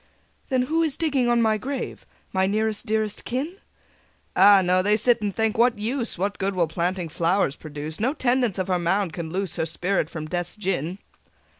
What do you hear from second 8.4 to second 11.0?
of her mound can loose Her spirit from Death's gin.'"